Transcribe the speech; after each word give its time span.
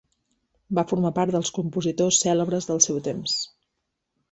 Va 0.79 0.83
formar 0.91 1.11
part 1.17 1.35
dels 1.35 1.51
compositors 1.59 2.23
cèlebres 2.25 2.69
del 2.73 2.83
seu 2.89 3.01
temps. 3.11 3.39